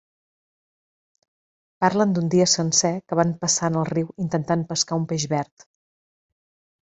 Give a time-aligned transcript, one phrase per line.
[1.85, 5.67] Parlen d'un dia sencer que van passar en el riu intentant pescar un peix verd.